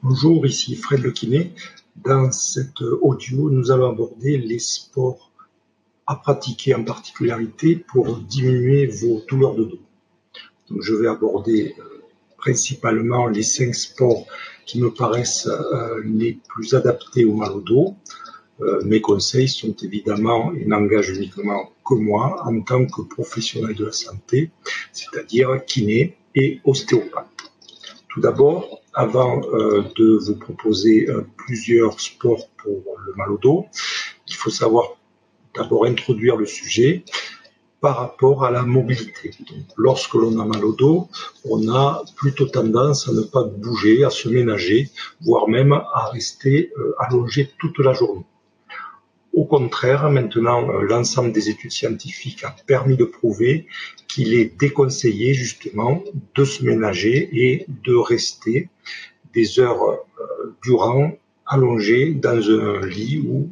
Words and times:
Bonjour, 0.00 0.46
ici 0.46 0.76
Fred 0.76 1.00
Le 1.00 1.10
Kiné. 1.10 1.50
Dans 1.96 2.30
cet 2.30 2.82
audio, 2.82 3.50
nous 3.50 3.72
allons 3.72 3.90
aborder 3.90 4.38
les 4.38 4.60
sports 4.60 5.32
à 6.06 6.14
pratiquer 6.14 6.72
en 6.76 6.84
particularité 6.84 7.74
pour 7.74 8.16
diminuer 8.18 8.86
vos 8.86 9.20
douleurs 9.28 9.56
de 9.56 9.64
dos. 9.64 9.80
Donc, 10.70 10.82
je 10.82 10.94
vais 10.94 11.08
aborder 11.08 11.74
euh, 11.80 11.82
principalement 12.36 13.26
les 13.26 13.42
cinq 13.42 13.74
sports 13.74 14.24
qui 14.66 14.80
me 14.80 14.94
paraissent 14.94 15.48
euh, 15.48 16.00
les 16.04 16.38
plus 16.48 16.74
adaptés 16.74 17.24
au 17.24 17.34
mal 17.34 17.50
au 17.50 17.60
dos. 17.60 17.96
Euh, 18.60 18.80
mes 18.84 19.00
conseils 19.00 19.48
sont 19.48 19.74
évidemment, 19.82 20.52
ils 20.52 20.68
n'engagent 20.68 21.10
uniquement 21.10 21.72
que 21.84 21.94
moi 21.94 22.40
en 22.46 22.60
tant 22.60 22.86
que 22.86 23.02
professionnel 23.02 23.74
de 23.74 23.86
la 23.86 23.92
santé, 23.92 24.52
c'est-à-dire 24.92 25.64
kiné 25.66 26.16
et 26.36 26.60
ostéopathe. 26.64 27.26
Tout 28.08 28.20
d'abord, 28.20 28.80
avant 28.98 29.40
euh, 29.52 29.84
de 29.94 30.18
vous 30.24 30.34
proposer 30.34 31.08
euh, 31.08 31.24
plusieurs 31.36 32.00
sports 32.00 32.48
pour 32.60 32.82
le 33.06 33.14
mal 33.14 33.30
au 33.30 33.38
dos, 33.38 33.66
il 34.26 34.34
faut 34.34 34.50
savoir 34.50 34.96
d'abord 35.54 35.84
introduire 35.86 36.36
le 36.36 36.46
sujet 36.46 37.04
par 37.80 37.96
rapport 37.96 38.44
à 38.44 38.50
la 38.50 38.64
mobilité. 38.64 39.30
lorsque 39.76 40.14
l'on 40.14 40.36
a 40.40 40.44
mal 40.44 40.64
au 40.64 40.72
dos, 40.72 41.08
on 41.44 41.72
a 41.72 42.02
plutôt 42.16 42.46
tendance 42.46 43.08
à 43.08 43.12
ne 43.12 43.22
pas 43.22 43.44
bouger, 43.44 44.02
à 44.02 44.10
se 44.10 44.28
ménager, 44.28 44.90
voire 45.20 45.46
même 45.48 45.72
à 45.72 46.10
rester 46.12 46.72
euh, 46.76 46.96
allongé 46.98 47.48
toute 47.60 47.78
la 47.78 47.92
journée. 47.92 48.26
Au 49.32 49.44
contraire, 49.44 50.10
maintenant, 50.10 50.68
euh, 50.68 50.82
l'ensemble 50.82 51.32
des 51.32 51.48
études 51.50 51.70
scientifiques 51.70 52.44
a 52.44 52.54
permis 52.66 52.96
de 52.96 53.04
prouver 53.04 53.66
qu'il 54.08 54.34
est 54.34 54.58
déconseillé 54.58 55.34
justement 55.34 56.02
de 56.34 56.44
se 56.44 56.64
ménager 56.64 57.28
et 57.32 57.66
de 57.68 57.94
rester 57.94 58.68
des 59.34 59.60
heures 59.60 59.84
euh, 59.84 60.56
durant 60.64 61.12
allongé 61.46 62.14
dans 62.14 62.50
un 62.50 62.84
lit 62.86 63.22
ou 63.26 63.50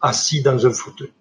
assis 0.00 0.42
dans 0.42 0.66
un 0.66 0.72
fauteuil. 0.72 1.12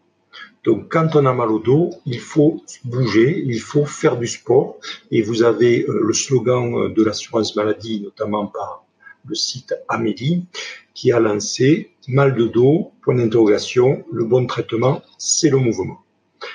Donc, 0.64 0.92
quand 0.92 1.16
on 1.16 1.26
a 1.26 1.34
mal 1.34 1.50
au 1.50 1.60
dos, 1.60 1.92
il 2.06 2.20
faut 2.20 2.62
bouger, 2.84 3.44
il 3.46 3.60
faut 3.60 3.86
faire 3.86 4.18
du 4.18 4.28
sport. 4.28 4.78
Et 5.12 5.22
vous 5.22 5.44
avez 5.44 5.86
euh, 5.86 6.02
le 6.04 6.14
slogan 6.14 6.94
de 6.94 7.04
l'assurance 7.04 7.56
maladie, 7.56 8.02
notamment 8.02 8.48
par 8.48 8.84
le 9.26 9.36
site 9.36 9.76
Amélie, 9.88 10.46
qui 10.94 11.12
a 11.12 11.20
lancé 11.20 11.92
mal 12.08 12.36
de 12.36 12.46
dos, 12.46 12.94
point 13.02 13.16
d'interrogation, 13.16 14.06
le 14.12 14.26
bon 14.26 14.46
traitement, 14.46 15.02
c'est 15.18 15.50
le 15.50 15.58
mouvement. 15.58 16.00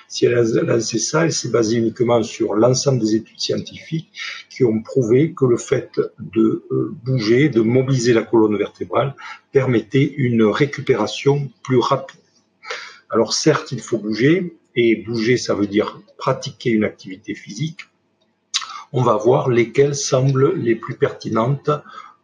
Si 0.08 0.26
elle 0.26 0.34
a 0.34 0.42
lancé 0.62 0.98
ça, 0.98 1.24
elle 1.24 1.32
s'est 1.32 1.50
basée 1.50 1.76
uniquement 1.76 2.22
sur 2.22 2.54
l'ensemble 2.54 3.00
des 3.00 3.16
études 3.16 3.40
scientifiques 3.40 4.12
qui 4.48 4.64
ont 4.64 4.80
prouvé 4.82 5.34
que 5.34 5.44
le 5.44 5.56
fait 5.56 6.00
de 6.18 6.64
euh, 6.70 6.94
bouger, 7.04 7.48
de 7.48 7.60
mobiliser 7.60 8.12
la 8.12 8.22
colonne 8.22 8.56
vertébrale 8.56 9.14
permettait 9.50 10.14
une 10.16 10.44
récupération 10.44 11.50
plus 11.64 11.78
rapide. 11.78 12.20
Alors 13.10 13.34
certes, 13.34 13.72
il 13.72 13.80
faut 13.80 13.98
bouger, 13.98 14.56
et 14.74 14.96
bouger, 14.96 15.36
ça 15.36 15.54
veut 15.54 15.66
dire 15.66 16.00
pratiquer 16.16 16.70
une 16.70 16.84
activité 16.84 17.34
physique. 17.34 17.80
On 18.92 19.02
va 19.02 19.16
voir 19.16 19.48
lesquelles 19.48 19.94
semblent 19.94 20.54
les 20.54 20.74
plus 20.74 20.96
pertinentes 20.96 21.70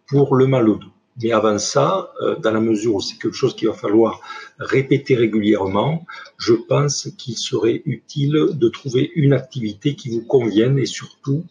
pour 0.07 0.37
le 0.37 0.47
mal 0.47 0.69
au 0.69 0.77
dos. 0.77 0.93
Mais 1.21 1.33
avant 1.33 1.59
ça, 1.59 2.13
euh, 2.21 2.37
dans 2.37 2.53
la 2.53 2.61
mesure 2.61 2.97
où 2.97 3.01
c'est 3.01 3.19
quelque 3.19 3.35
chose 3.35 3.57
qu'il 3.57 3.69
va 3.69 3.75
falloir 3.75 4.21
répéter 4.59 5.17
régulièrement, 5.17 6.07
je 6.37 6.55
pense 6.55 7.09
qu'il 7.19 7.37
serait 7.37 7.83
utile 7.87 8.51
de 8.53 8.69
trouver 8.69 9.11
une 9.17 9.33
activité 9.33 9.97
qui 9.97 10.11
vous 10.11 10.23
convienne 10.23 10.79
et 10.79 10.87
surtout 10.87 11.45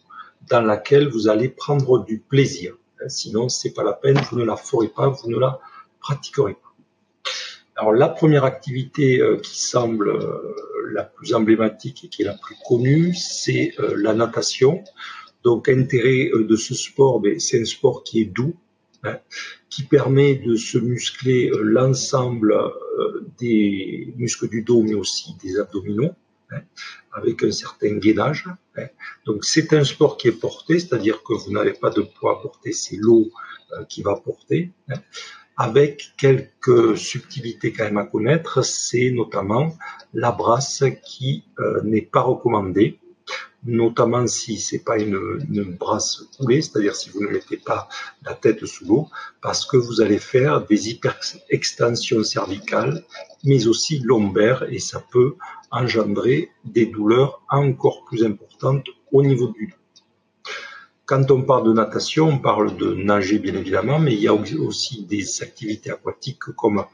dans 0.48 0.62
laquelle 0.62 1.08
vous 1.08 1.28
allez 1.28 1.50
prendre 1.50 2.04
du 2.04 2.18
plaisir. 2.18 2.74
Sinon, 3.08 3.48
c'est 3.48 3.74
pas 3.74 3.84
la 3.84 3.92
peine, 3.92 4.18
vous 4.30 4.38
ne 4.38 4.44
la 4.44 4.56
ferez 4.56 4.88
pas, 4.88 5.08
vous 5.08 5.30
ne 5.30 5.38
la 5.38 5.60
pratiquerez 6.00 6.54
pas. 6.54 6.72
Alors, 7.76 7.92
la 7.92 8.08
première 8.08 8.44
activité 8.44 9.20
euh, 9.20 9.36
qui 9.36 9.62
semble 9.62 10.08
euh, 10.08 10.90
la 10.92 11.04
plus 11.04 11.34
emblématique 11.34 12.04
et 12.04 12.08
qui 12.08 12.22
est 12.22 12.24
la 12.24 12.34
plus 12.34 12.56
connue, 12.66 13.14
c'est 13.14 13.74
la 13.78 14.14
natation. 14.14 14.82
Donc, 15.44 15.68
intérêt 15.68 16.30
de 16.34 16.56
ce 16.56 16.74
sport, 16.74 17.20
ben, 17.20 17.38
c'est 17.38 17.60
un 17.60 17.64
sport 17.66 18.02
qui 18.02 18.22
est 18.22 18.24
doux, 18.24 18.56
Hein, 19.04 19.18
qui 19.70 19.84
permet 19.84 20.34
de 20.34 20.56
se 20.56 20.76
muscler 20.76 21.50
euh, 21.50 21.62
l'ensemble 21.62 22.52
euh, 22.52 23.30
des 23.38 24.12
muscles 24.16 24.48
du 24.48 24.62
dos, 24.62 24.82
mais 24.82 24.94
aussi 24.94 25.36
des 25.40 25.60
abdominaux, 25.60 26.10
hein, 26.50 26.62
avec 27.12 27.44
un 27.44 27.52
certain 27.52 27.96
gainage. 27.98 28.48
Hein. 28.76 28.86
Donc 29.24 29.44
c'est 29.44 29.72
un 29.72 29.84
sport 29.84 30.16
qui 30.16 30.26
est 30.26 30.32
porté, 30.32 30.80
c'est-à-dire 30.80 31.22
que 31.22 31.32
vous 31.32 31.52
n'avez 31.52 31.74
pas 31.74 31.90
de 31.90 32.00
poids 32.00 32.38
à 32.38 32.42
porter, 32.42 32.72
c'est 32.72 32.96
l'eau 32.96 33.30
euh, 33.72 33.84
qui 33.84 34.02
va 34.02 34.16
porter. 34.16 34.72
Avec 35.56 36.14
quelques 36.16 36.98
subtilités 36.98 37.72
quand 37.72 37.84
même 37.84 37.98
à 37.98 38.04
connaître, 38.04 38.64
c'est 38.64 39.12
notamment 39.12 39.76
la 40.12 40.32
brasse 40.32 40.84
qui 41.04 41.44
n'est 41.82 42.02
pas 42.02 42.22
recommandée 42.22 43.00
notamment 43.64 44.26
si 44.26 44.58
c'est 44.58 44.84
pas 44.84 44.98
une, 44.98 45.76
brasse 45.78 46.22
coulée, 46.36 46.62
c'est-à-dire 46.62 46.94
si 46.94 47.10
vous 47.10 47.22
ne 47.22 47.28
mettez 47.28 47.56
pas 47.56 47.88
la 48.24 48.34
tête 48.34 48.64
sous 48.66 48.86
l'eau, 48.86 49.08
parce 49.42 49.66
que 49.66 49.76
vous 49.76 50.00
allez 50.00 50.18
faire 50.18 50.64
des 50.66 50.90
hyperextensions 50.90 52.22
cervicales, 52.22 53.04
mais 53.44 53.66
aussi 53.66 53.98
lombaires, 54.00 54.64
et 54.70 54.78
ça 54.78 55.02
peut 55.10 55.34
engendrer 55.70 56.50
des 56.64 56.86
douleurs 56.86 57.42
encore 57.48 58.04
plus 58.04 58.24
importantes 58.24 58.86
au 59.12 59.22
niveau 59.22 59.48
du 59.48 59.66
dos. 59.66 59.74
Quand 61.04 61.30
on 61.30 61.42
parle 61.42 61.66
de 61.66 61.72
natation, 61.72 62.28
on 62.28 62.38
parle 62.38 62.76
de 62.76 62.92
nager 62.92 63.38
bien 63.38 63.54
évidemment, 63.54 63.98
mais 63.98 64.12
il 64.12 64.20
y 64.20 64.28
a 64.28 64.34
aussi 64.34 65.06
des 65.06 65.42
activités 65.42 65.90
aquatiques 65.90 66.52
comme 66.54 66.84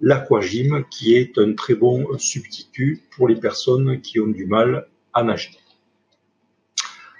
l'aquagym, 0.00 0.84
qui 0.90 1.14
est 1.14 1.38
un 1.38 1.54
très 1.54 1.74
bon 1.74 2.18
substitut 2.18 3.04
pour 3.14 3.28
les 3.28 3.36
personnes 3.36 4.00
qui 4.00 4.18
ont 4.18 4.26
du 4.26 4.46
mal 4.46 4.88
à 5.12 5.22
nager. 5.22 5.59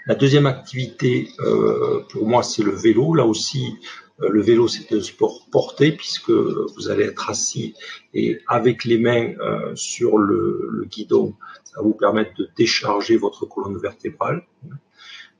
La 0.07 0.15
deuxième 0.15 0.47
activité, 0.47 1.29
euh, 1.41 2.01
pour 2.09 2.27
moi, 2.27 2.41
c'est 2.43 2.63
le 2.63 2.71
vélo. 2.71 3.13
Là 3.13 3.25
aussi, 3.25 3.75
euh, 4.21 4.29
le 4.29 4.41
vélo, 4.41 4.67
c'est 4.67 4.91
un 4.93 5.01
sport 5.01 5.47
porté 5.51 5.91
puisque 5.91 6.31
vous 6.31 6.89
allez 6.89 7.03
être 7.03 7.29
assis 7.29 7.75
et 8.13 8.39
avec 8.47 8.85
les 8.85 8.97
mains 8.97 9.33
euh, 9.39 9.75
sur 9.75 10.17
le, 10.17 10.67
le, 10.71 10.85
guidon, 10.85 11.35
ça 11.63 11.77
va 11.77 11.83
vous 11.83 11.93
permettre 11.93 12.33
de 12.37 12.49
décharger 12.57 13.17
votre 13.17 13.45
colonne 13.45 13.77
vertébrale. 13.77 14.43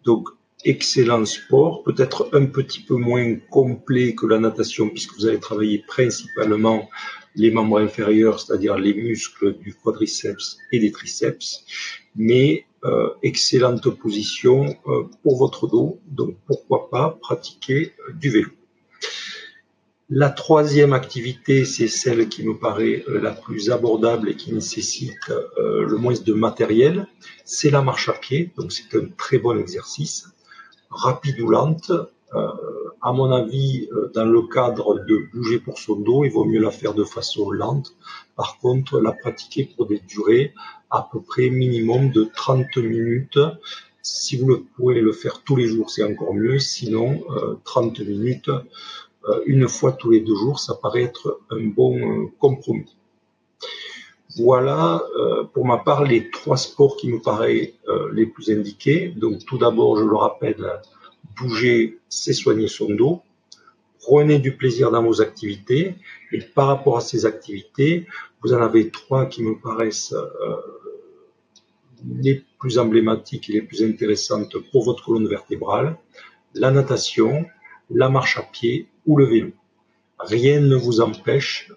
Donc, 0.04 0.30
excellent 0.64 1.26
sport, 1.26 1.84
peut-être 1.84 2.30
un 2.34 2.46
petit 2.46 2.82
peu 2.82 2.96
moins 2.96 3.36
complet 3.50 4.14
que 4.14 4.28
la 4.28 4.38
natation 4.38 4.90
puisque 4.90 5.16
vous 5.16 5.26
allez 5.26 5.40
travailler 5.40 5.84
principalement 5.88 6.88
les 7.36 7.50
membres 7.50 7.80
inférieurs, 7.80 8.40
c'est-à-dire 8.40 8.78
les 8.78 8.94
muscles 8.94 9.58
du 9.58 9.74
quadriceps 9.74 10.58
et 10.72 10.80
des 10.80 10.92
triceps, 10.92 11.66
mais 12.16 12.66
euh, 12.84 13.10
excellente 13.22 13.88
position 13.92 14.76
euh, 14.88 15.04
pour 15.22 15.38
votre 15.38 15.68
dos, 15.68 16.00
donc 16.08 16.36
pourquoi 16.48 16.90
pas 16.90 17.16
pratiquer 17.22 17.94
euh, 18.10 18.14
du 18.14 18.32
vélo. 18.32 18.50
La 20.10 20.32
troisième 20.32 20.92
activité, 20.92 21.64
c'est 21.64 21.88
celle 21.88 22.28
qui 22.28 22.44
me 22.44 22.58
paraît 22.58 23.06
la 23.08 23.32
plus 23.32 23.70
abordable 23.70 24.30
et 24.30 24.36
qui 24.36 24.52
nécessite 24.52 25.32
le 25.58 25.96
moins 25.96 26.16
de 26.16 26.34
matériel, 26.34 27.08
c'est 27.46 27.70
la 27.70 27.82
marche 27.82 28.10
à 28.10 28.14
pied, 28.14 28.52
donc 28.58 28.74
c'est 28.74 28.98
un 28.98 29.06
très 29.16 29.38
bon 29.38 29.58
exercice, 29.58 30.26
rapide 30.90 31.40
ou 31.40 31.48
lente, 31.48 31.94
à 33.02 33.14
mon 33.14 33.32
avis, 33.32 33.90
dans 34.14 34.26
le 34.26 34.44
cadre 34.44 35.00
de 35.06 35.28
bouger 35.34 35.60
pour 35.60 35.80
son 35.80 35.96
dos, 35.96 36.24
il 36.24 36.32
vaut 36.32 36.46
mieux 36.46 36.60
la 36.60 36.72
faire 36.72 36.94
de 36.94 37.04
façon 37.04 37.52
lente. 37.52 37.96
Par 38.36 38.58
contre, 38.60 39.00
la 39.00 39.12
pratiquer 39.12 39.66
pour 39.76 39.88
des 39.88 40.00
durées 40.00 40.54
à 40.92 41.08
peu 41.12 41.22
près 41.22 41.50
minimum 41.50 42.12
de 42.12 42.30
30 42.36 42.78
minutes. 42.78 43.40
Si 44.04 44.38
vous 44.38 44.66
pouvez 44.76 45.00
le 45.00 45.14
faire 45.14 45.42
tous 45.44 45.56
les 45.56 45.68
jours, 45.68 45.90
c'est 45.90 46.04
encore 46.04 46.34
mieux. 46.34 46.60
Sinon, 46.60 47.24
30 47.64 48.00
euh, 48.00 48.06
minutes, 48.06 48.50
euh, 48.50 49.42
une 49.46 49.68
fois 49.68 49.94
tous 49.94 50.12
les 50.12 50.20
deux 50.20 50.36
jours, 50.36 50.60
ça 50.60 50.76
paraît 50.76 51.04
être 51.04 51.40
un 51.50 51.68
bon 51.68 51.98
euh, 51.98 52.28
compromis. 52.40 52.96
Voilà, 54.38 55.04
pour 55.54 55.66
ma 55.66 55.78
part, 55.78 56.06
les 56.06 56.32
trois 56.32 56.56
sports 56.56 56.96
qui 56.96 57.12
me 57.12 57.20
paraissent 57.20 57.74
les 58.14 58.26
plus 58.26 58.50
indiqués. 58.50 59.10
Donc, 59.10 59.46
tout 59.46 59.58
d'abord, 59.58 59.98
je 59.98 60.06
le 60.06 60.16
rappelle, 60.16 60.80
bouger, 61.36 62.00
c'est 62.10 62.34
soigner 62.34 62.68
son 62.68 62.94
dos. 62.94 63.22
Prenez 64.00 64.40
du 64.40 64.56
plaisir 64.56 64.92
dans 64.92 65.04
vos 65.04 65.22
activités. 65.22 65.96
Et 66.32 66.40
par 66.40 66.68
rapport 66.68 66.98
à 66.98 67.02
ces 67.02 67.26
activités, 67.26 68.08
vous 68.42 68.54
en 68.54 68.62
avez 68.62 68.90
trois 68.90 69.26
qui 69.28 69.44
me 69.44 69.60
paraissent 69.60 70.16
les 72.20 72.44
plus 72.60 72.78
emblématiques 72.78 73.50
et 73.50 73.54
les 73.54 73.62
plus 73.62 73.84
intéressantes 73.84 74.58
pour 74.72 74.84
votre 74.84 75.06
colonne 75.06 75.28
vertébrale, 75.28 75.98
la 76.54 76.72
natation, 76.72 77.46
la 77.90 78.10
marche 78.10 78.38
à 78.38 78.44
pied 78.44 78.88
ou 79.06 79.18
le 79.18 79.26
vélo. 79.26 79.52
Rien 80.20 80.60
ne 80.60 80.76
vous 80.76 81.02
empêche 81.02 81.72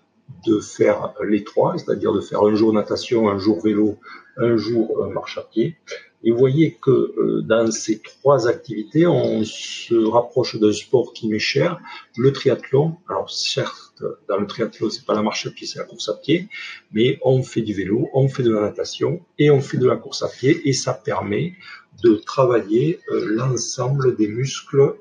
de 0.46 0.60
faire 0.60 1.14
les 1.26 1.44
trois, 1.44 1.76
c'est-à-dire 1.78 2.12
de 2.12 2.20
faire 2.20 2.42
un 2.42 2.54
jour 2.54 2.72
natation, 2.72 3.28
un 3.28 3.38
jour 3.38 3.60
vélo, 3.62 3.98
un 4.36 4.56
jour 4.56 5.02
euh, 5.02 5.08
marche 5.08 5.38
à 5.38 5.42
pied. 5.42 5.76
Et 6.24 6.30
vous 6.30 6.38
voyez 6.38 6.78
que 6.80 6.90
euh, 6.90 7.42
dans 7.42 7.70
ces 7.70 8.00
trois 8.00 8.48
activités, 8.48 9.06
on 9.06 9.44
se 9.44 9.94
rapproche 9.94 10.56
d'un 10.56 10.72
sport 10.72 11.12
qui 11.12 11.28
m'est 11.28 11.38
cher, 11.38 11.78
le 12.16 12.32
triathlon. 12.32 12.96
Alors 13.08 13.30
certes, 13.30 14.02
dans 14.28 14.38
le 14.38 14.46
triathlon, 14.46 14.88
c'est 14.88 15.04
pas 15.04 15.14
la 15.14 15.22
marche 15.22 15.46
à 15.46 15.50
pied, 15.50 15.66
c'est 15.66 15.78
la 15.78 15.84
course 15.84 16.08
à 16.08 16.14
pied, 16.14 16.48
mais 16.92 17.18
on 17.22 17.42
fait 17.42 17.60
du 17.60 17.74
vélo, 17.74 18.08
on 18.14 18.28
fait 18.28 18.42
de 18.42 18.52
la 18.52 18.62
natation 18.62 19.20
et 19.38 19.50
on 19.50 19.60
fait 19.60 19.76
de 19.76 19.86
la 19.86 19.96
course 19.96 20.22
à 20.22 20.28
pied, 20.28 20.66
et 20.66 20.72
ça 20.72 20.94
permet 20.94 21.54
de 22.02 22.14
travailler 22.14 23.00
euh, 23.10 23.26
l'ensemble 23.26 24.16
des 24.16 24.28
muscles 24.28 24.94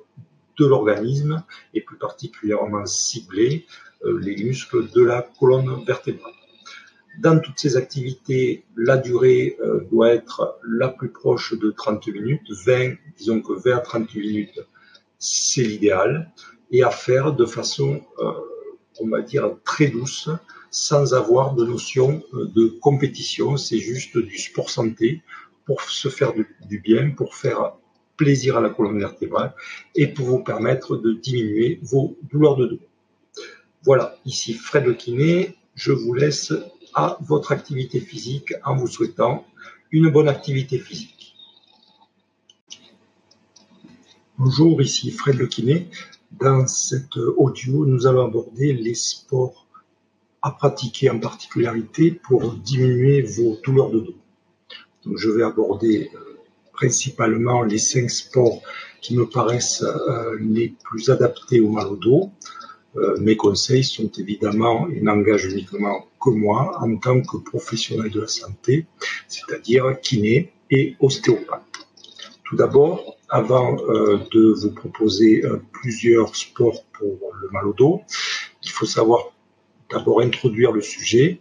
de 0.60 0.66
l'organisme 0.66 1.44
et 1.74 1.82
plus 1.82 1.98
particulièrement 1.98 2.86
cibler 2.86 3.66
euh, 4.06 4.20
les 4.20 4.36
muscles 4.36 4.90
de 4.92 5.04
la 5.04 5.22
colonne 5.40 5.84
vertébrale. 5.86 6.34
Dans 7.20 7.40
toutes 7.40 7.60
ces 7.60 7.78
activités, 7.78 8.64
la 8.76 8.98
durée 8.98 9.58
euh, 9.62 9.88
doit 9.92 10.14
être 10.14 10.60
la 10.68 10.90
plus 10.90 11.10
proche 11.10 11.54
de 11.58 11.72
30 11.72 12.08
minutes, 12.08 12.52
20, 12.66 12.96
disons 13.18 13.42
que 13.42 13.54
20 13.54 13.78
à 13.78 13.80
30 13.80 14.16
minutes, 14.16 14.60
c'est 15.20 15.64
l'idéal, 15.64 16.32
et 16.72 16.84
à 16.84 16.90
faire 16.90 17.34
de 17.34 17.46
façon, 17.46 18.02
euh, 18.20 18.32
on 19.00 19.08
va 19.10 19.22
dire, 19.22 19.56
très 19.64 19.88
douce, 19.88 20.30
sans 20.72 21.14
avoir 21.14 21.54
de 21.54 21.66
notion 21.66 22.24
de 22.34 22.68
compétition, 22.82 23.58
c'est 23.58 23.78
juste 23.78 24.18
du 24.18 24.38
sport 24.40 24.72
santé 24.72 25.22
pour 25.66 25.82
se 25.82 26.10
faire 26.10 26.34
du 26.68 26.80
bien, 26.80 27.12
pour 27.12 27.36
faire 27.36 27.74
plaisir 28.18 28.58
à 28.58 28.62
la 28.62 28.70
colonne 28.70 29.00
vertébrale 29.00 29.54
et 29.96 30.08
pour 30.08 30.26
vous 30.26 30.40
permettre 30.40 30.98
de 30.98 31.14
diminuer 31.14 31.80
vos 31.84 32.18
douleurs 32.32 32.56
de 32.56 32.68
dos. 32.68 32.80
Voilà, 33.84 34.16
ici 34.26 34.54
Fred 34.54 34.86
le 34.86 34.94
kiné, 34.94 35.56
je 35.76 35.92
vous 35.92 36.14
laisse 36.14 36.54
à 36.96 37.18
votre 37.22 37.52
activité 37.52 38.00
physique 38.00 38.54
en 38.64 38.76
vous 38.76 38.88
souhaitant 38.88 39.46
une 39.92 40.10
bonne 40.10 40.28
activité 40.28 40.78
physique. 40.80 41.36
Bonjour, 44.38 44.82
ici 44.82 45.12
Fred 45.12 45.38
le. 45.38 45.88
Dans 46.32 46.66
cet 46.66 47.18
audio, 47.18 47.86
nous 47.86 48.08
allons 48.08 48.26
aborder 48.26 48.74
les 48.74 48.96
sports 48.96 49.68
à 50.42 50.52
pratiquer 50.52 51.10
en 51.10 51.20
particularité 51.20 52.12
pour 52.12 52.54
diminuer 52.54 53.22
vos 53.22 53.58
douleurs 53.64 53.92
de 53.92 54.00
dos. 54.00 54.18
Je 55.16 55.30
vais 55.30 55.44
aborder 55.44 56.10
euh, 56.16 56.40
principalement 56.74 57.62
les 57.62 57.78
cinq 57.78 58.10
sports 58.10 58.62
qui 59.02 59.16
me 59.16 59.30
paraissent 59.30 59.84
euh, 59.84 60.38
les 60.40 60.76
plus 60.84 61.10
adaptés 61.10 61.62
au 61.62 61.70
mal 61.70 61.88
au 61.88 61.96
dos. 61.96 62.32
Euh, 62.96 63.18
mes 63.20 63.36
conseils 63.36 63.84
sont 63.84 64.10
évidemment, 64.18 64.88
ils 64.90 65.04
n'engagent 65.04 65.46
uniquement 65.46 66.08
que 66.22 66.30
moi 66.30 66.78
en 66.82 66.96
tant 66.98 67.22
que 67.22 67.38
professionnel 67.38 68.12
de 68.12 68.22
la 68.22 68.28
santé, 68.28 68.86
c'est-à-dire 69.28 70.00
kiné 70.02 70.54
et 70.70 70.96
ostéopathe. 71.00 71.62
Tout 72.44 72.56
d'abord, 72.56 73.18
avant 73.30 73.78
euh, 73.90 74.20
de 74.32 74.54
vous 74.54 74.72
proposer 74.72 75.44
plusieurs 75.72 76.36
sports 76.36 76.84
pour 76.94 77.18
le 77.42 77.50
mal 77.50 77.68
au 77.68 77.74
dos, 77.74 78.02
il 78.64 78.70
faut 78.70 78.86
savoir 78.86 79.32
d'abord 79.92 80.22
introduire 80.22 80.72
le 80.72 80.82
sujet 80.82 81.40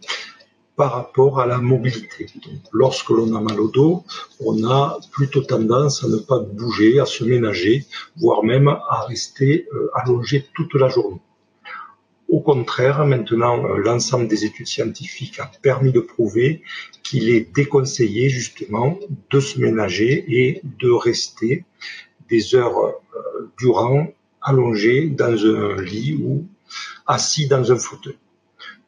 par 0.75 0.93
rapport 0.93 1.39
à 1.39 1.45
la 1.45 1.59
mobilité. 1.59 2.25
lorsque 2.71 3.09
l'on 3.09 3.35
a 3.35 3.41
mal 3.41 3.59
au 3.59 3.67
dos, 3.67 4.03
on 4.39 4.63
a 4.67 4.99
plutôt 5.11 5.41
tendance 5.41 6.03
à 6.03 6.07
ne 6.07 6.17
pas 6.17 6.39
bouger, 6.39 6.99
à 6.99 7.05
se 7.05 7.23
ménager, 7.23 7.85
voire 8.17 8.43
même 8.43 8.67
à 8.67 9.05
rester 9.07 9.67
euh, 9.73 9.89
allongé 9.93 10.45
toute 10.55 10.73
la 10.73 10.89
journée. 10.89 11.21
Au 12.29 12.39
contraire, 12.39 13.05
maintenant, 13.05 13.63
euh, 13.65 13.77
l'ensemble 13.77 14.27
des 14.27 14.45
études 14.45 14.67
scientifiques 14.67 15.39
a 15.39 15.51
permis 15.61 15.91
de 15.91 15.99
prouver 15.99 16.61
qu'il 17.03 17.29
est 17.29 17.53
déconseillé 17.53 18.29
justement 18.29 18.97
de 19.29 19.39
se 19.39 19.59
ménager 19.59 20.25
et 20.27 20.61
de 20.63 20.89
rester 20.89 21.65
des 22.29 22.55
heures 22.55 22.79
euh, 22.79 23.51
durant 23.59 24.07
allongé 24.41 25.07
dans 25.09 25.45
un 25.45 25.81
lit 25.81 26.19
ou 26.21 26.45
assis 27.05 27.47
dans 27.47 27.71
un 27.71 27.77
fauteuil. 27.77 28.17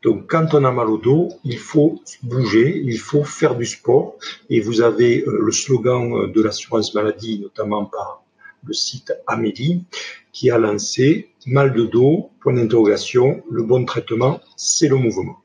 Donc, 0.01 0.29
quand 0.29 0.53
on 0.53 0.63
a 0.63 0.71
mal 0.71 0.89
au 0.89 0.97
dos, 0.97 1.29
il 1.43 1.57
faut 1.57 2.01
bouger, 2.23 2.81
il 2.83 2.99
faut 2.99 3.23
faire 3.23 3.55
du 3.55 3.65
sport. 3.65 4.15
Et 4.49 4.59
vous 4.59 4.81
avez 4.81 5.23
euh, 5.23 5.39
le 5.41 5.51
slogan 5.51 6.31
de 6.31 6.41
l'assurance 6.41 6.93
maladie, 6.93 7.39
notamment 7.39 7.85
par 7.85 8.23
le 8.63 8.73
site 8.73 9.13
Amélie, 9.27 9.83
qui 10.31 10.49
a 10.51 10.57
lancé 10.57 11.29
mal 11.47 11.73
de 11.73 11.85
dos, 11.85 12.31
point 12.41 12.53
d'interrogation, 12.53 13.43
le 13.49 13.63
bon 13.63 13.85
traitement, 13.85 14.41
c'est 14.55 14.87
le 14.87 14.95
mouvement. 14.95 15.37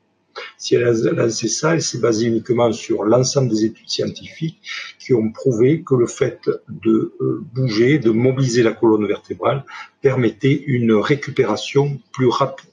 Si 0.57 0.75
elle 0.75 0.85
a 0.85 0.93
lancé 1.11 1.47
ça, 1.47 1.73
elle 1.73 1.81
s'est 1.81 1.99
basée 1.99 2.27
uniquement 2.27 2.71
sur 2.71 3.03
l'ensemble 3.03 3.49
des 3.49 3.65
études 3.65 3.89
scientifiques 3.89 4.61
qui 4.97 5.13
ont 5.13 5.31
prouvé 5.31 5.83
que 5.83 5.95
le 5.95 6.07
fait 6.07 6.49
de 6.69 7.13
euh, 7.19 7.43
bouger, 7.53 7.99
de 7.99 8.11
mobiliser 8.11 8.63
la 8.63 8.71
colonne 8.71 9.05
vertébrale 9.05 9.65
permettait 10.01 10.63
une 10.67 10.93
récupération 10.93 11.99
plus 12.13 12.27
rapide 12.27 12.71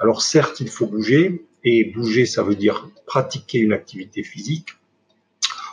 alors 0.00 0.22
certes, 0.22 0.60
il 0.60 0.68
faut 0.70 0.86
bouger, 0.86 1.46
et 1.62 1.84
bouger, 1.84 2.24
ça 2.24 2.42
veut 2.42 2.54
dire 2.54 2.88
pratiquer 3.04 3.58
une 3.58 3.74
activité 3.74 4.22
physique. 4.22 4.70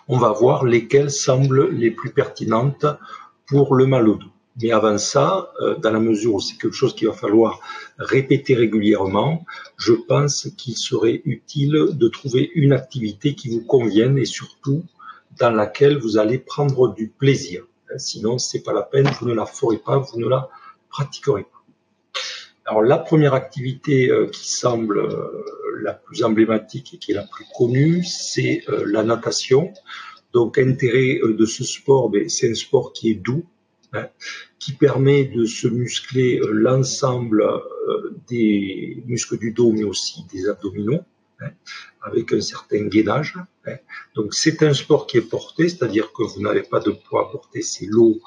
On 0.10 0.18
va 0.18 0.34
voir 0.34 0.66
lesquelles 0.66 1.12
semblent 1.12 1.70
les 1.70 1.92
plus 1.92 2.12
pertinentes 2.12 2.86
pour 3.46 3.74
le 3.74 3.86
mal 3.86 4.10
au 4.10 4.16
dos. 4.16 4.28
Mais 4.62 4.72
avant 4.72 4.98
ça, 4.98 5.52
euh, 5.62 5.76
dans 5.76 5.92
la 5.92 6.00
mesure 6.00 6.36
où 6.36 6.40
c'est 6.40 6.58
quelque 6.58 6.74
chose 6.74 6.96
qu'il 6.96 7.08
va 7.08 7.14
falloir 7.14 7.60
répéter 8.00 8.56
régulièrement, 8.56 9.46
je 9.78 9.94
pense 9.94 10.50
qu'il 10.58 10.76
serait 10.76 11.22
utile 11.26 11.90
de 11.92 12.08
trouver 12.08 12.50
une 12.56 12.74
activité 12.74 13.36
qui 13.36 13.50
vous 13.50 13.64
convienne 13.64 14.18
et 14.18 14.26
surtout 14.26 14.84
dans 15.38 15.52
laquelle 15.52 16.00
vous 16.00 16.18
allez 16.18 16.40
prendre 16.40 16.94
du 16.94 17.08
plaisir. 17.08 17.66
Sinon, 17.98 18.40
c'est 18.40 18.64
pas 18.64 18.74
la 18.74 18.82
peine, 18.82 19.08
vous 19.20 19.28
ne 19.28 19.34
la 19.34 19.46
ferez 19.46 19.78
pas, 19.78 20.00
vous 20.00 20.20
ne 20.20 20.28
la 20.28 20.50
pratiquerez 20.90 21.44
pas. 21.44 21.50
Alors 22.66 22.82
la 22.82 22.98
première 22.98 23.34
activité 23.34 24.10
euh, 24.10 24.28
qui 24.28 24.52
semble 24.52 24.98
euh, 24.98 25.82
la 25.84 25.94
plus 25.94 26.24
emblématique 26.24 26.96
et 26.96 26.98
qui 26.98 27.12
est 27.12 27.16
la 27.16 27.28
plus 27.28 27.46
connue, 27.56 28.04
c'est 28.04 28.64
la 28.68 29.04
natation. 29.04 29.72
Donc 30.34 30.58
intérêt 30.58 31.20
de 31.24 31.46
ce 31.46 31.64
sport, 31.64 32.10
ben, 32.10 32.28
c'est 32.28 32.50
un 32.50 32.56
sport 32.56 32.92
qui 32.92 33.12
est 33.12 33.14
doux, 33.14 33.46
hein, 33.94 34.08
qui 34.60 34.74
permet 34.74 35.26
de 35.26 35.46
se 35.46 35.68
muscler 35.68 36.40
l'ensemble 36.50 37.44
des 38.28 39.02
muscles 39.06 39.38
du 39.38 39.52
dos, 39.52 39.72
mais 39.72 39.84
aussi 39.84 40.26
des 40.32 40.50
abdominaux, 40.50 41.02
hein, 41.40 41.52
avec 42.02 42.34
un 42.34 42.42
certain 42.42 42.88
gainage. 42.88 43.38
Hein. 43.66 43.78
Donc 44.16 44.34
c'est 44.34 44.62
un 44.64 44.74
sport 44.74 45.08
qui 45.08 45.18
est 45.18 45.30
porté, 45.30 45.70
c'est-à-dire 45.70 46.12
que 46.12 46.24
vous 46.24 46.42
n'avez 46.42 46.64
pas 46.64 46.80
de 46.80 46.92
poids 46.92 47.28
à 47.28 47.32
porter, 47.32 47.62
c'est 47.62 47.86
l'eau 47.86 48.20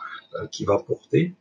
qui 0.51 0.65
va 0.65 0.79
porter 0.79 1.35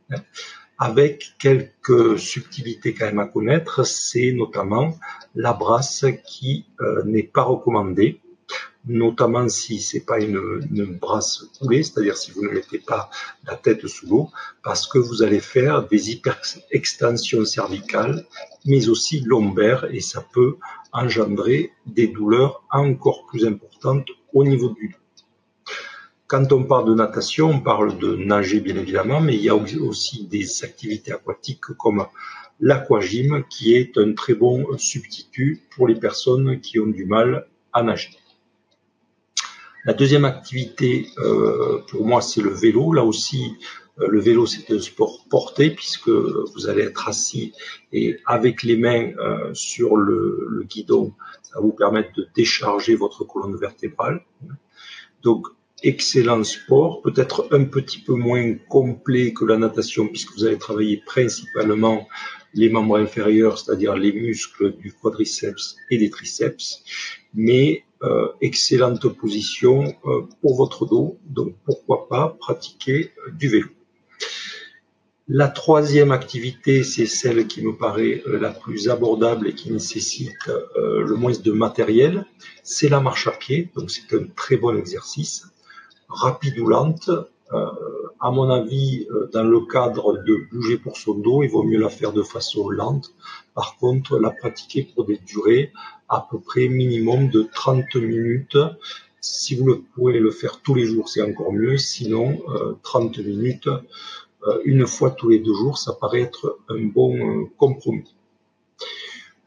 avec 0.79 1.33
quelques 1.37 2.17
subtilités 2.17 2.93
quand 2.93 3.05
même 3.05 3.19
à 3.19 3.27
connaître, 3.27 3.85
c'est 3.85 4.31
notamment 4.31 4.97
la 5.35 5.51
brasse 5.51 6.05
qui 6.25 6.65
euh, 6.79 7.03
n'est 7.03 7.23
pas 7.23 7.43
recommandée, 7.43 8.21
notamment 8.85 9.47
si 9.49 9.79
c'est 9.79 10.05
pas 10.05 10.19
une, 10.19 10.97
brasse 10.99 11.45
coulée, 11.57 11.83
c'est-à-dire 11.83 12.17
si 12.17 12.31
vous 12.31 12.43
ne 12.43 12.49
mettez 12.49 12.79
pas 12.79 13.09
la 13.45 13.55
tête 13.55 13.85
sous 13.87 14.07
l'eau, 14.07 14.29
parce 14.63 14.87
que 14.87 14.97
vous 14.97 15.21
allez 15.21 15.39
faire 15.39 15.87
des 15.87 16.11
hyperextensions 16.11 17.45
cervicales, 17.45 18.25
mais 18.65 18.87
aussi 18.89 19.21
lombaires, 19.21 19.85
et 19.93 19.99
ça 19.99 20.25
peut 20.33 20.57
engendrer 20.91 21.71
des 21.85 22.07
douleurs 22.07 22.63
encore 22.71 23.25
plus 23.27 23.45
importantes 23.45 24.07
au 24.33 24.43
niveau 24.43 24.69
du 24.69 24.89
dos. 24.89 24.95
Quand 26.27 26.51
on 26.51 26.63
parle 26.63 26.89
de 26.89 26.93
natation, 26.93 27.49
on 27.49 27.59
parle 27.59 27.97
de 27.97 28.15
nager 28.15 28.59
bien 28.59 28.75
évidemment, 28.75 29.19
mais 29.19 29.35
il 29.35 29.41
y 29.41 29.49
a 29.49 29.55
aussi 29.55 30.27
des 30.27 30.63
activités 30.63 31.11
aquatiques 31.11 31.65
comme 31.77 32.05
l'aquagym 32.59 33.43
qui 33.49 33.73
est 33.75 33.97
un 33.97 34.13
très 34.13 34.35
bon 34.35 34.77
substitut 34.77 35.63
pour 35.71 35.87
les 35.87 35.95
personnes 35.95 36.59
qui 36.61 36.79
ont 36.79 36.85
du 36.85 37.05
mal 37.05 37.47
à 37.73 37.81
nager. 37.81 38.18
La 39.85 39.93
deuxième 39.93 40.25
activité, 40.25 41.07
euh, 41.19 41.79
pour 41.89 42.05
moi, 42.05 42.21
c'est 42.21 42.41
le 42.41 42.49
vélo. 42.49 42.91
Là 42.93 43.03
aussi, 43.03 43.55
euh, 43.99 44.07
le 44.07 44.19
vélo, 44.19 44.45
c'est 44.45 44.71
un 44.73 44.79
sport 44.79 45.25
porté 45.29 45.69
puisque 45.69 46.09
vous 46.09 46.67
allez 46.67 46.83
être 46.83 47.07
assis 47.07 47.53
et 47.93 48.17
avec 48.25 48.63
les 48.63 48.75
mains 48.75 49.11
euh, 49.17 49.53
sur 49.53 49.95
le, 49.95 50.47
le, 50.49 50.63
guidon, 50.63 51.13
ça 51.41 51.55
va 51.55 51.61
vous 51.61 51.71
permettre 51.71 52.11
de 52.17 52.27
décharger 52.35 52.95
votre 52.95 53.23
colonne 53.23 53.55
vertébrale. 53.55 54.25
Donc, 55.23 55.47
excellent 55.81 56.43
sport, 56.43 57.01
peut-être 57.01 57.47
un 57.51 57.63
petit 57.63 57.99
peu 57.99 58.13
moins 58.13 58.55
complet 58.67 59.33
que 59.33 59.45
la 59.45 59.57
natation 59.57 60.07
puisque 60.07 60.33
vous 60.33 60.45
allez 60.45 60.57
travailler 60.57 61.01
principalement 61.05 62.07
les 62.53 62.69
membres 62.69 62.97
inférieurs, 62.97 63.57
c'est-à-dire 63.57 63.95
les 63.95 64.11
muscles 64.11 64.75
du 64.77 64.91
quadriceps 64.91 65.77
et 65.89 65.97
des 65.97 66.09
triceps, 66.09 66.83
mais 67.33 67.83
euh, 68.01 68.29
excellente 68.39 69.09
position 69.09 69.93
euh, 70.05 70.21
pour 70.41 70.55
votre 70.55 70.85
dos, 70.85 71.19
donc 71.25 71.53
pourquoi 71.65 72.07
pas 72.07 72.37
pratiquer 72.39 73.11
euh, 73.27 73.31
du 73.31 73.49
vélo. 73.49 73.67
La 75.27 75.49
troisième 75.49 76.11
activité, 76.11 76.83
c'est 76.83 77.05
celle 77.05 77.45
qui 77.47 77.61
me 77.61 77.75
paraît 77.75 78.23
la 78.25 78.51
plus 78.51 78.89
abordable 78.89 79.49
et 79.49 79.53
qui 79.53 79.71
nécessite 79.71 80.49
le 80.75 81.13
moins 81.13 81.33
de 81.33 81.51
matériel, 81.51 82.25
c'est 82.63 82.89
la 82.89 82.99
marche 82.99 83.27
à 83.27 83.31
pied, 83.31 83.69
donc 83.75 83.91
c'est 83.91 84.11
un 84.15 84.25
très 84.35 84.57
bon 84.57 84.75
exercice 84.75 85.45
rapide 86.07 86.57
ou 86.57 86.67
lente. 86.67 87.11
Euh, 87.53 87.65
à 88.19 88.31
mon 88.31 88.49
avis, 88.49 89.07
euh, 89.11 89.29
dans 89.33 89.43
le 89.43 89.61
cadre 89.61 90.17
de 90.23 90.37
bouger 90.51 90.77
pour 90.77 90.97
son 90.97 91.15
dos, 91.15 91.43
il 91.43 91.49
vaut 91.49 91.63
mieux 91.63 91.79
la 91.79 91.89
faire 91.89 92.13
de 92.13 92.21
façon 92.21 92.69
lente. 92.69 93.13
Par 93.55 93.77
contre, 93.77 94.19
la 94.19 94.29
pratiquer 94.29 94.83
pour 94.83 95.05
des 95.05 95.17
durées 95.17 95.71
à 96.09 96.27
peu 96.29 96.39
près 96.39 96.67
minimum 96.67 97.29
de 97.29 97.47
30 97.53 97.95
minutes. 97.95 98.57
Si 99.21 99.55
vous 99.55 99.83
pouvez 99.95 100.19
le 100.19 100.31
faire 100.31 100.61
tous 100.61 100.75
les 100.75 100.85
jours, 100.85 101.09
c'est 101.09 101.21
encore 101.21 101.51
mieux. 101.51 101.77
Sinon, 101.77 102.39
30 102.83 103.19
minutes, 103.19 103.69
une 104.63 104.87
fois 104.87 105.11
tous 105.11 105.29
les 105.29 105.39
deux 105.39 105.53
jours, 105.53 105.77
ça 105.77 105.93
paraît 105.93 106.21
être 106.21 106.57
un 106.69 106.85
bon 106.85 107.47
compromis. 107.57 108.15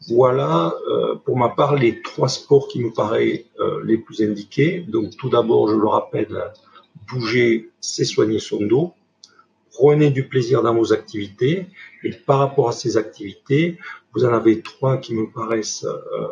Voilà 0.09 0.75
euh, 0.89 1.15
pour 1.15 1.37
ma 1.37 1.49
part 1.49 1.77
les 1.77 2.03
trois 2.03 2.29
sports 2.29 2.67
qui 2.67 2.81
me 2.81 2.91
paraissent 2.91 3.45
euh, 3.61 3.83
les 3.85 3.99
plus 3.99 4.23
indiqués. 4.23 4.81
Donc 4.81 5.17
tout 5.17 5.29
d'abord, 5.29 5.69
je 5.69 5.77
le 5.77 5.87
rappelle, 5.87 6.53
bouger, 7.09 7.71
c'est 7.81 8.05
soigner 8.05 8.39
son 8.39 8.65
dos. 8.65 8.95
Prenez 9.73 10.11
du 10.11 10.29
plaisir 10.29 10.63
dans 10.63 10.75
vos 10.75 10.93
activités 10.93 11.67
et 12.03 12.11
par 12.11 12.39
rapport 12.39 12.69
à 12.69 12.73
ces 12.73 12.97
activités, 12.97 13.79
vous 14.15 14.25
en 14.25 14.33
avez 14.33 14.61
trois 14.61 14.99
qui 14.99 15.15
me 15.15 15.31
paraissent 15.31 15.85
euh, 15.85 16.29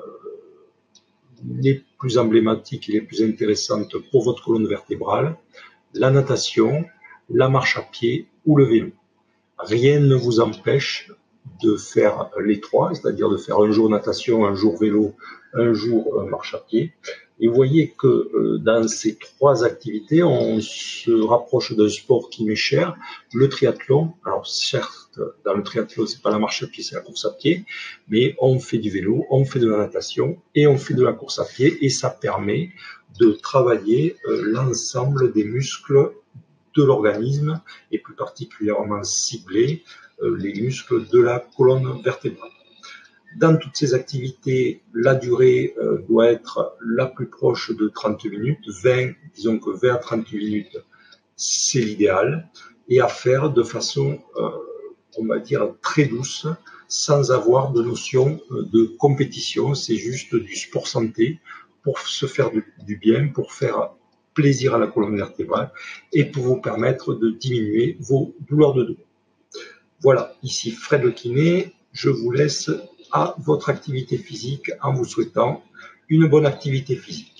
les 1.58 1.82
plus 1.98 2.18
emblématiques 2.18 2.88
et 2.88 2.92
les 2.92 3.00
plus 3.00 3.22
intéressantes 3.22 3.96
pour 4.10 4.24
votre 4.24 4.44
colonne 4.44 4.66
vertébrale. 4.66 5.36
La 5.94 6.10
natation, 6.10 6.84
la 7.30 7.48
marche 7.48 7.78
à 7.78 7.82
pied 7.82 8.26
ou 8.44 8.56
le 8.56 8.64
vélo. 8.64 8.90
Rien 9.58 10.00
ne 10.00 10.14
vous 10.14 10.40
empêche 10.40 11.10
de 11.62 11.76
faire 11.76 12.30
les 12.42 12.60
trois, 12.60 12.94
c'est-à-dire 12.94 13.28
de 13.28 13.36
faire 13.36 13.58
un 13.58 13.70
jour 13.70 13.88
natation, 13.88 14.46
un 14.46 14.54
jour 14.54 14.78
vélo, 14.78 15.14
un 15.54 15.72
jour 15.72 16.18
euh, 16.18 16.26
marche 16.26 16.54
à 16.54 16.58
pied. 16.58 16.92
Et 17.40 17.48
vous 17.48 17.54
voyez 17.54 17.94
que 17.96 18.06
euh, 18.06 18.58
dans 18.58 18.86
ces 18.86 19.16
trois 19.16 19.64
activités, 19.64 20.22
on 20.22 20.60
se 20.60 21.10
rapproche 21.10 21.74
d'un 21.74 21.88
sport 21.88 22.28
qui 22.28 22.44
m'est 22.44 22.54
cher, 22.54 22.96
le 23.32 23.48
triathlon. 23.48 24.12
Alors 24.24 24.46
certes, 24.46 25.18
dans 25.44 25.54
le 25.54 25.62
triathlon, 25.62 26.06
c'est 26.06 26.20
pas 26.20 26.30
la 26.30 26.38
marche 26.38 26.62
à 26.62 26.66
pied, 26.66 26.82
c'est 26.82 26.94
la 26.94 27.00
course 27.00 27.24
à 27.24 27.30
pied, 27.30 27.64
mais 28.08 28.36
on 28.38 28.58
fait 28.58 28.78
du 28.78 28.90
vélo, 28.90 29.24
on 29.30 29.44
fait 29.44 29.58
de 29.58 29.68
la 29.68 29.78
natation 29.78 30.38
et 30.54 30.66
on 30.66 30.76
fait 30.76 30.94
de 30.94 31.02
la 31.02 31.14
course 31.14 31.38
à 31.38 31.44
pied, 31.44 31.84
et 31.84 31.88
ça 31.88 32.10
permet 32.10 32.70
de 33.18 33.32
travailler 33.32 34.16
euh, 34.26 34.42
l'ensemble 34.44 35.32
des 35.32 35.44
muscles 35.44 36.12
de 36.76 36.84
l'organisme 36.84 37.60
et 37.90 37.98
plus 37.98 38.14
particulièrement 38.14 39.02
ciblé 39.02 39.82
euh, 40.22 40.36
les 40.36 40.52
muscles 40.60 41.08
de 41.08 41.20
la 41.20 41.40
colonne 41.56 42.00
vertébrale. 42.02 42.50
Dans 43.36 43.56
toutes 43.56 43.76
ces 43.76 43.94
activités, 43.94 44.82
la 44.92 45.14
durée 45.14 45.74
euh, 45.78 46.04
doit 46.08 46.30
être 46.30 46.76
la 46.84 47.06
plus 47.06 47.28
proche 47.28 47.70
de 47.70 47.88
30 47.88 48.24
minutes, 48.24 48.68
20, 48.82 49.12
disons 49.34 49.58
que 49.58 49.70
20 49.70 49.94
à 49.94 49.98
30 49.98 50.32
minutes, 50.32 50.78
c'est 51.36 51.80
l'idéal, 51.80 52.48
et 52.88 53.00
à 53.00 53.08
faire 53.08 53.50
de 53.50 53.62
façon, 53.62 54.18
euh, 54.36 54.48
on 55.16 55.26
va 55.26 55.38
dire, 55.38 55.74
très 55.80 56.06
douce, 56.06 56.46
sans 56.88 57.30
avoir 57.30 57.72
de 57.72 57.82
notion 57.82 58.40
de 58.50 58.84
compétition, 58.98 59.74
c'est 59.74 59.94
juste 59.94 60.34
du 60.34 60.56
sport 60.56 60.88
santé 60.88 61.38
pour 61.82 62.00
se 62.00 62.26
faire 62.26 62.50
du 62.50 62.96
bien, 62.96 63.28
pour 63.28 63.52
faire 63.52 63.90
plaisir 64.34 64.74
à 64.74 64.78
la 64.78 64.88
colonne 64.88 65.16
vertébrale 65.16 65.70
et 66.12 66.24
pour 66.24 66.44
vous 66.44 66.60
permettre 66.60 67.14
de 67.14 67.30
diminuer 67.30 67.96
vos 68.00 68.34
douleurs 68.48 68.74
de 68.74 68.84
dos. 68.84 68.96
Voilà, 70.00 70.34
ici 70.42 70.70
Fred 70.70 71.02
le 71.02 71.10
kiné, 71.10 71.74
je 71.92 72.08
vous 72.08 72.30
laisse 72.30 72.70
à 73.12 73.34
votre 73.38 73.68
activité 73.68 74.16
physique 74.18 74.70
en 74.82 74.92
vous 74.92 75.04
souhaitant 75.04 75.62
une 76.08 76.26
bonne 76.26 76.46
activité 76.46 76.96
physique. 76.96 77.39